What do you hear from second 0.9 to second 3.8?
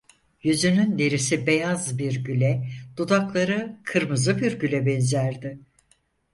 derisi beyaz bir güle, dudakları